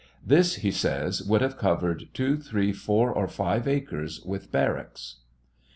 This, 0.25 0.55
he 0.55 0.71
says, 0.71 1.21
would 1.21 1.41
have 1.41 1.59
covered 1.59 2.09
two, 2.11 2.35
three, 2.39 2.73
four, 2.73 3.11
or 3.13 3.27
five 3.27 3.67
acres 3.67 4.19
with 4.25 4.51
barracks. 4.51 5.17